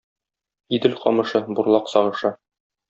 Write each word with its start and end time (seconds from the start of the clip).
Идел 0.77 0.97
камышы, 1.03 1.41
бурлак 1.53 1.85
сагышы. 1.95 2.37